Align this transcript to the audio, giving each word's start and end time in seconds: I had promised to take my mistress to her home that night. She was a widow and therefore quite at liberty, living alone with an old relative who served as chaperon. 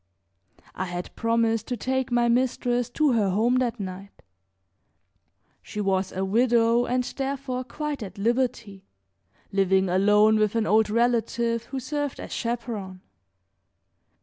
I 0.73 0.85
had 0.85 1.15
promised 1.15 1.67
to 1.67 1.77
take 1.77 2.11
my 2.11 2.27
mistress 2.27 2.89
to 2.89 3.11
her 3.11 3.29
home 3.29 3.57
that 3.57 3.79
night. 3.79 4.23
She 5.61 5.79
was 5.79 6.11
a 6.11 6.25
widow 6.25 6.85
and 6.87 7.03
therefore 7.03 7.63
quite 7.63 8.01
at 8.01 8.17
liberty, 8.17 8.83
living 9.51 9.89
alone 9.89 10.37
with 10.37 10.55
an 10.55 10.65
old 10.65 10.89
relative 10.89 11.65
who 11.65 11.79
served 11.79 12.19
as 12.19 12.31
chaperon. 12.33 13.01